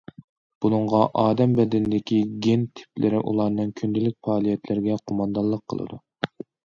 بۇنىڭغا 0.63 1.01
ئادەم 1.23 1.51
بەدىنىدىكى 1.59 2.17
گېن 2.45 2.65
تىپلىرى 2.79 3.19
ئۇلارنىڭ 3.33 3.73
كۈندىلىك 3.81 4.17
پائالىيەتلىرىگە 4.29 4.99
قوماندانلىق 5.05 5.63
قىلىدۇ. 5.75 6.01